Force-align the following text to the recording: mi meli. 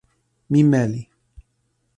mi 0.51 0.63
meli. 0.71 1.01